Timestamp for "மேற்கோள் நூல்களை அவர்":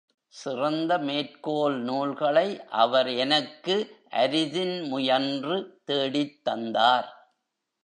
0.97-3.09